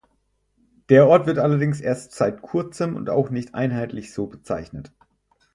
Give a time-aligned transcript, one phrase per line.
[0.89, 4.91] Der Ort wird allerdings erst seit kurzem und auch nicht einheitlich so bezeichnet.